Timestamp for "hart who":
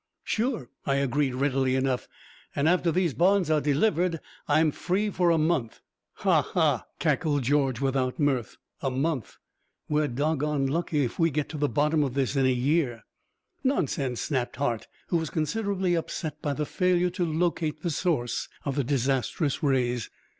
14.55-15.17